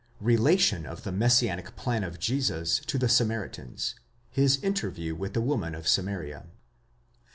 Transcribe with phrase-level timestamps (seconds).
[0.19, 3.93] RELATION OF THE MESSIANIC PLAN OF JESUS TO THE SAMARITANS.
[4.31, 6.45] HIS INTERVIEW WITH THE WOMAN OF SAMARIA.